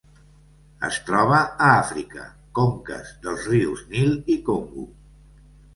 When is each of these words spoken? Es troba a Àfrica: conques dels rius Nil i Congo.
Es 0.87 0.95
troba 1.09 1.41
a 1.41 1.67
Àfrica: 1.83 2.25
conques 2.61 3.15
dels 3.27 3.47
rius 3.53 3.87
Nil 3.95 4.19
i 4.37 4.41
Congo. 4.51 4.93